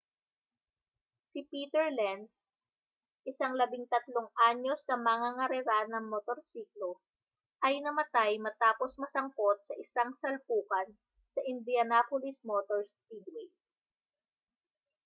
si 1.29 1.39
peter 1.49 1.87
lenz 1.99 2.31
isang 3.31 3.53
13-anyos 3.53 4.81
na 4.89 4.97
mangangarera 5.07 5.79
ng 5.93 6.05
motorsiklo 6.13 6.91
ay 7.65 7.75
namatay 7.85 8.31
matapos 8.45 8.91
masangkot 9.03 9.57
sa 9.67 9.73
isang 9.83 10.09
salpukan 10.21 10.87
sa 11.33 11.41
indianapolis 11.51 12.39
motor 12.49 12.81
speedway 12.91 13.47